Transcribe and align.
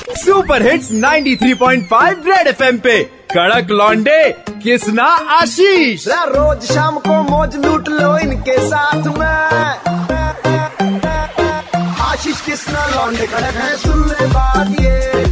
Super 0.00 0.62
hits 0.62 0.90
93.5 0.94 2.26
red 2.26 2.46
FM 2.46 2.78
पे। 2.78 3.02
कड़क 3.32 3.70
लॉन्डे 3.70 4.22
किसना 4.62 5.04
आशीष। 5.32 6.06
रोज 6.08 6.62
शाम 6.64 6.98
को 6.98 7.22
मौज 7.22 7.56
लूट 7.56 7.88
लो 7.88 8.16
इनके 8.18 8.58
साथ 8.68 9.06
में। 9.18 9.26
आशीष 12.00 12.40
किसना 12.40 12.86
लौंडे 12.86 13.26
कड़क 13.26 13.54
है 13.56 13.76
सुन 13.76 14.02
ले 14.08 14.26
बात 14.26 14.80
ये। 14.80 15.24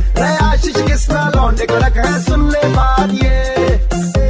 आशीष 0.44 0.76
किसना 0.86 1.28
लौंडे 1.36 1.66
कड़क 1.66 1.96
है 1.96 2.20
सुन 2.22 2.48
ले 2.50 2.68
बात 2.68 3.10
ये। 3.24 3.36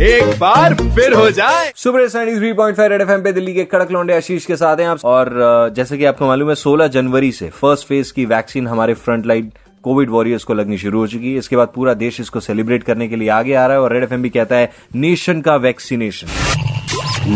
एक 0.09 0.39
बार 0.41 0.75
फिर 0.75 1.14
हो 1.14 1.30
जाए। 1.30 1.73
Super 1.77 2.09
three 2.09 2.52
point 2.52 2.77
five 2.77 2.91
red 2.91 3.02
FM 3.02 3.23
पे 3.23 3.32
दिल्ली 3.32 3.55
के 3.55 3.64
कड़क 3.64 3.91
लौंडे 3.93 4.16
आशीष 4.16 4.45
के 4.46 4.57
साथ 4.57 4.77
हैं 4.77 4.89
आप। 4.89 5.05
और 5.05 5.73
जैसे 5.77 5.98
कि 5.98 6.05
आपको 6.05 6.27
मालूम 6.27 6.48
है 6.48 6.55
16 6.57 6.86
जनवरी 6.89 7.32
से 7.32 7.48
फ़र्स्ट 7.55 7.89
फ़ेज़ 7.89 8.12
की 8.12 8.25
वैक्सीन 8.27 8.66
हमारे 8.66 8.95
फ्रंट 8.95 9.27
लाइन 9.27 9.52
कोविड 9.89 10.11
वॉरियर्स 10.11 10.45
को 10.45 10.55
लगनी 10.55 10.79
शुरू 10.79 10.98
हो 10.98 11.07
चुकी 11.07 11.32
है। 11.32 11.39
इसके 11.39 11.57
बाद 11.57 11.68
पूरा 11.75 11.93
देश 11.96 12.21
इसको 12.21 12.40
सेलिब्रेट 12.40 12.82
करने 12.82 13.08
के 13.08 13.17
लिए 13.17 13.29
आगे 13.29 13.54
आ 13.54 13.67
रहा 13.67 13.76
है 13.76 13.82
और 13.82 13.93
रेड 13.93 14.03
एफएम 14.03 14.22
भी 14.22 14.30
कहता 14.30 14.57
है 14.57 14.71
नेशन 14.96 15.40
का 15.40 15.54
vaccination 15.57 16.26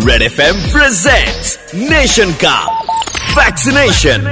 red 0.08 0.22
F 0.22 0.40
M 0.40 0.60
presents 0.72 1.58
nation 1.90 2.32
का 2.44 2.56
वैक्सीनेशन 3.38 4.26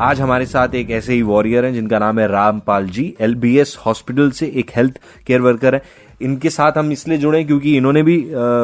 आज 0.00 0.20
हमारे 0.20 0.46
साथ 0.46 0.74
एक 0.74 0.90
ऐसे 0.90 1.12
ही 1.12 1.22
वॉरियर 1.22 1.64
हैं 1.64 1.72
जिनका 1.74 1.98
नाम 1.98 2.18
है 2.18 2.26
रामपाल 2.28 2.86
जी 2.88 3.14
एलबीएस 3.20 3.76
हॉस्पिटल 3.86 4.30
से 4.30 4.46
एक 4.56 4.70
हेल्थ 4.76 4.98
केयर 5.26 5.40
वर्कर 5.40 5.74
है। 5.74 5.82
इनके 6.24 6.50
साथ 6.50 6.78
हम 6.78 6.92
इसलिए 6.92 7.18
जुड़े 7.18 7.42
क्योंकि 7.44 7.76
इन्होंने 7.76 8.02
भी 8.02 8.16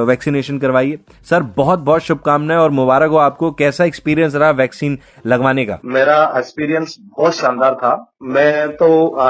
वैक्सीनेशन 0.09 0.59
करवाई 0.59 0.91
है। 0.91 0.97
सर 1.31 1.43
बहुत 1.57 1.79
बहुत 1.81 2.03
शुभकामनाएँ 2.03 2.59
और 2.59 2.71
मुबारक 2.73 3.11
हो 3.11 3.17
आपको। 3.19 3.51
कैसा 3.55 3.85
एक्सपीरियंस 3.85 4.35
रहा 4.35 4.51
वैक्सीन 4.53 4.99
लगवाने 5.27 5.65
का? 5.65 5.79
मेरा 5.87 6.23
एक्सपीरियंस 6.39 6.97
बहुत 7.19 7.35
शानदार 7.37 7.75
था। 7.75 7.97
मैं 8.25 8.69
तो 8.77 8.87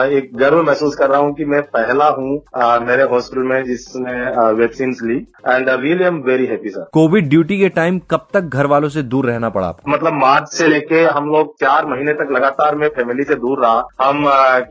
एक 0.08 0.30
गर्व 0.36 0.62
महसूस 0.62 0.94
कर 0.96 1.08
रहा 1.10 1.18
हूँ 1.20 1.34
कि 1.34 1.44
मैं 1.44 1.60
पहला 1.74 2.08
हूँ 2.10 2.30
मेरे 2.86 3.02
हॉस्पिटल 3.10 3.42
में 3.44 3.64
जिसने 3.64 4.14
vaccine 4.54 4.94
Lee. 5.02 5.16
And 5.48 5.68
really 5.70 6.04
am 6.04 6.16
very 6.22 6.46
happy 6.46 6.70
sir 6.70 6.88
covid 6.94 7.28
duty 7.28 7.58
के 7.58 7.68
टाइम 7.70 7.98
कब 8.10 8.26
तक 8.34 8.40
घर 8.42 8.66
वालों 8.66 8.88
से 8.88 9.02
दूर 9.04 9.26
रहना 9.26 9.48
पड़ा 9.50 9.74
मतलब 9.88 10.12
मार्च 10.14 10.48
से 10.52 10.68
लेके 10.68 11.02
हम 11.06 11.28
लोग 11.28 11.54
चार 11.60 11.86
महीने 11.86 12.12
तक 12.14 12.32
लगातार 12.32 12.74
मैं 12.76 12.88
फैमिली 12.96 13.24
से 13.24 13.34
दूर 13.36 13.64
रहा। 13.64 13.86
हम 14.02 14.24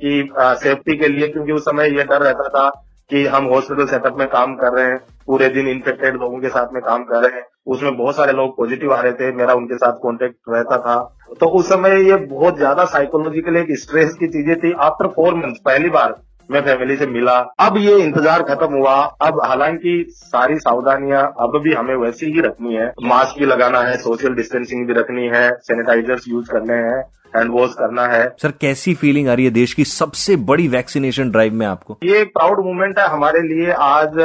की 0.04 0.30
सेफ्टी 0.36 0.98
के 0.98 1.08
लिए 1.08 1.28
क्योंकि 1.28 1.52
उस 1.52 1.64
समय 1.64 1.98
ये 1.98 2.04
डर 2.04 2.22
रहता 2.22 2.48
था 2.50 2.70
कि 3.10 3.26
हम 3.26 3.46
हॉस्पिटल 3.46 3.86
सेटअप 3.86 4.18
में 4.18 4.28
काम 4.28 4.56
कर 4.56 4.74
रहे 4.74 4.86
हैं, 4.86 4.98
पूरे 5.26 5.50
दिन 5.50 5.68
इन्फेक्टेड 5.68 6.16
लोगों 6.16 6.40
के 6.40 6.50
साथ 6.50 6.74
में 6.74 6.82
काम 6.84 7.04
कर 7.04 7.22
रहे 7.22 7.40
हैं। 7.40 7.46
उसमें 7.68 7.98
बहुत 7.98 8.16
सारे 8.16 8.34
लोग 8.34 8.58
पॉजिटिव 8.58 8.94
आ 8.94 9.02
रहे 9.02 9.14
थे, 9.14 9.32
मेरा 9.32 9.54
उनके 9.54 9.78
साथ 9.78 10.00
कॉन्टेक्ट 10.02 10.36
रहता 10.50 10.78
था। 10.78 10.96
तो 11.40 11.46
उस 11.46 11.70
समय 11.70 12.10
ये 12.10 12.16
बहुत 12.16 12.58
ज़्यादा 12.58 12.86
साइकोलॉजिकली 12.86 13.60
एक 13.60 13.78
स्ट्रेस 13.80 14.14
की 14.14 14.28
चीज़ें 14.28 14.56
थी। 14.60 14.72
आफ्टर 14.80 15.08
फोर 15.08 15.34
मंथ 15.34 15.56
पहली 15.66 15.90
बार 15.90 16.16
मैं 16.50 16.62
फैमिली 16.62 16.96
से 16.98 17.06
मिला। 17.08 17.38
अब 17.60 17.78
ये 17.78 17.96
इंतज़ार 17.98 18.44
खत्म 18.44 18.74
हुआ। 18.74 18.96
अब 19.22 19.40
हालाँकि 19.46 20.06
सारी 20.12 20.56
सावधानियाँ 20.60 21.22
अब 21.40 21.60
भी 21.64 21.74
हमें 21.74 21.96
वैसी 21.98 22.26
ही 22.26 22.42
रखनी 22.42 22.76
है। 22.76 22.88
मास्क 23.04 23.40
भी 23.40 23.46
लगाना 23.46 23.82
है 23.82 23.98
सोशल 23.98 24.36
डिस्टेंसिंग 24.36 24.88
भी 24.88 24.94
रखनी 24.94 25.28
है 25.28 25.50
सैनिटाइजर्स 25.64 26.28
यूज़ 26.28 26.50
करने 26.52 26.74
हैं 26.76 27.00
हैंड 27.36 27.52
वॉश 27.52 27.74
करना 27.80 28.06
है। 28.08 28.24
सर 28.42 28.52
कैसी 28.62 28.94
फीलिंग 28.96 29.28
आ 29.30 29.34
रही 29.34 29.46
है 29.46 29.52
देश 29.52 29.74
की 29.74 29.84
सबसे 29.86 30.36
बड़ी 30.46 30.68
वैक्सीनेशन 30.68 31.32
ड्राइव 31.32 31.54
में 31.54 31.66
आपको? 31.66 31.98
ये 32.04 32.22
एक 32.22 32.34
प्राउड 32.34 32.64
मूवमेंट 32.66 33.00
है 33.00 33.08
हमारे 33.10 33.42
लिए। 33.44 33.72
आज 33.72 34.18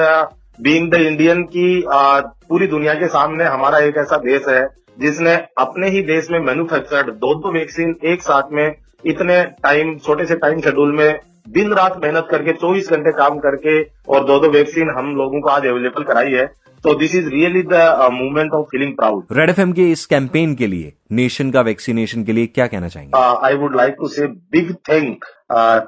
बीइंग 0.59 0.91
द 0.91 1.01
इंडियन 1.03 1.43
की 1.45 1.83
आ, 1.85 2.21
पूरी 2.49 2.67
दुनिया 2.67 2.95
के 2.95 3.07
सामने 3.09 3.45
हमारा 3.47 3.79
एक 3.81 3.97
ऐसा 3.99 4.17
देश 4.25 4.49
है 4.49 4.67
जिसने 5.01 5.35
अपने 5.59 5.89
ही 5.91 6.03
देश 6.05 6.31
में 6.31 6.39
मैन्युफैक्चर्ड 6.41 7.11
दो 7.17 7.35
दो 7.35 7.53
वैक्सीन 7.53 7.95
एक 8.05 8.23
साथ 8.23 8.53
में 8.53 8.75
इतने 9.05 9.43
टाइम 9.63 9.97
छोटे 9.99 10.25
से 10.25 10.35
टाइम 10.37 10.61
शेड्यूल 10.61 10.93
में 10.93 11.21
दिन 11.47 11.73
रात 11.73 11.97
मेहनत 12.03 12.27
करके 12.31 12.53
24 12.55 12.91
घंटे 12.91 13.11
काम 13.13 13.39
करके 13.39 13.81
और 14.09 14.25
दो 14.25 14.39
दो 14.41 14.49
वैक्सीन 14.51 14.91
हम 14.91 15.15
लोगों 15.17 15.41
को 15.41 15.49
आज 15.49 15.67
अवेलेबल 15.67 16.03
कराई 16.05 16.33
है। 16.33 16.47
तो 16.85 16.95
this 16.95 17.15
is 17.15 17.29
really 17.29 17.63
the 17.63 18.09
movement 18.13 18.53
of 18.53 18.67
feeling 18.67 18.93
proud 18.97 19.37
red 19.37 19.51
FM 19.51 19.73
के 19.73 19.91
इस 19.91 20.05
कैंपेन 20.07 20.55
के 20.55 20.67
लिए 20.67 20.93
नेशन 21.13 21.51
का 21.51 21.61
वैक्सीनेशन 21.61 22.25
के 22.25 22.33
लिए 22.33 22.47
क्या 22.47 22.67
कहना 22.67 22.89
चाहेंगे? 22.89 23.19
I 23.47 23.55
would 23.55 23.77
like 23.77 23.95
to 23.99 24.09
say 24.09 24.27
big 24.27 24.75
thank 24.91 25.25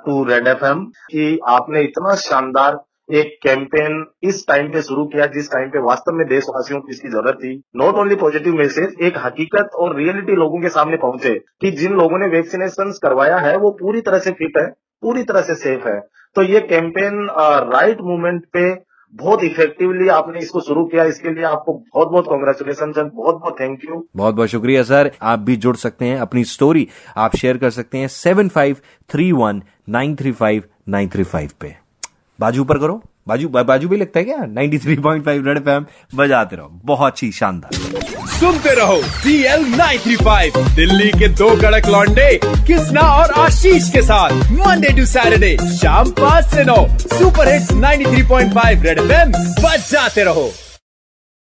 to 0.07 0.23
red 0.25 0.47
F 0.49 0.65
कि 1.11 1.39
आपने 1.49 1.83
इतना 1.83 2.15
शानदार 2.21 2.79
एक 3.15 3.37
कैंपेन 3.43 4.05
इस 4.25 4.45
टाइम 4.49 4.69
पे 4.73 4.83
शुरू 4.83 5.05
किया 5.09 5.27
जिस 5.35 5.51
टाइम 5.51 5.69
पे 5.71 5.83
वास्तव 5.83 6.13
में 6.13 6.27
देशवासियों 6.29 6.81
को 6.81 6.89
इसकी 6.91 7.09
ज़रूरत 7.09 7.35
थी। 7.35 7.61
नॉट 7.77 7.95
ओनली 7.97 8.15
पॉजिटिव 8.17 8.55
मैसेज 8.55 8.97
एक 9.03 9.19
हकीकत 9.25 9.71
और 9.75 9.97
रियलिटी 9.97 10.37
लोगों 10.37 10.63
के 10.63 10.69
सामने 10.71 10.97
पहुँचे 11.03 11.35
कि 11.61 11.71
जिन 11.77 11.93
लोगों 11.95 12.19
ने 12.19 12.27
वैक्सीनेशन 12.29 12.99
करवाया 13.03 13.37
है 13.39 13.57
वो 13.59 13.71
पूरी 13.81 14.01
तरह 14.01 14.19
से 14.19 14.31
फिट 14.33 14.59
है। 14.59 14.67
पूरी 15.03 15.23
तरह 15.23 15.43
से 15.43 15.55
सेफ़ 15.57 15.89
है। 15.89 15.99
तो 16.37 16.43
ये 16.45 16.61
कैंपेन 16.63 17.27
राइट 17.73 18.01
मूवमेंट 18.03 18.45
पे 18.53 18.75
बहुत 19.15 19.43
इफेक्टिवली 19.45 20.09
आपने 20.09 20.39
इसको 20.39 20.61
शुरू 20.61 20.85
किया। 20.85 21.05
इसके 21.05 21.31
लिए 21.31 21.45
आपको 21.45 21.73
बहुत 21.73 22.09
बहुत 22.09 22.27
कॉन्ग्रेचुलेशन 22.29 22.93
सर 22.93 23.05
बहुत 23.05 23.35
बहुत 23.35 23.61
थैंक 23.61 23.85
यू 23.85 24.05
बहुत 24.17 24.35
बहुत 24.35 24.49
शुक्रिया, 24.49 24.83
सर। 24.83 25.11
आप 25.23 25.39
भी 25.39 25.57
जुड़ 25.57 25.77
सकते 25.77 26.05
हैं 26.05 26.19
अपनी 26.21 26.45
स्टोरी 26.47 26.87
आप 27.17 27.37
शेयर 27.37 27.59
कर 27.59 27.71
सकते 27.71 27.99
हैं 27.99 28.09
seven 28.11 28.49
five 28.49 28.77
three 29.11 29.31
one 29.33 29.63
nine 29.89 30.17
three 30.17 30.33
five 30.35 30.65
nine 30.89 31.09
three 31.09 31.25
five 31.25 31.51
पे। 31.61 31.75
बाजू 32.39 32.65
पर 32.65 32.79
करो। 32.79 33.01
बाजू 33.29 33.49
बा, 33.49 33.63
बाजू 33.63 33.89
भी 33.89 33.97
लगता 33.97 34.19
है 34.19 34.25
क्या? 34.25 34.37
93.5 34.37 35.47
रेड 35.47 35.57
एफएम 35.57 35.87
बजाते 36.15 36.57
रहो। 36.57 36.81
बहुत 36.85 37.23
ही 37.23 37.31
शानदार। 37.33 37.75
सुनते 38.29 38.75
रहो 38.75 39.01
सी 39.03 39.43
एल 39.43 39.65
दिल्ली 40.75 41.09
के 41.19 41.29
दो 41.29 41.49
कड़क 41.57 41.87
लॉन्डे 41.87 42.41
कृष्णा 42.45 43.01
और 43.01 43.31
आशीष 43.31 43.91
के 43.91 44.03
साथ। 44.03 44.31
मंडे 44.53 44.89
टू 44.89 45.07
सैटरडे 45.07 45.57
शाम 45.77 46.11
पाँच 46.11 46.45
से 46.45 46.65
नौ। 46.65 46.87
सुपर 46.99 47.53
हिट्स 47.53 47.73
93.5 47.73 48.85
रेड 48.85 48.99
एफएम 48.99 49.33
बजाते 49.65 50.25
रहो। 50.25 50.51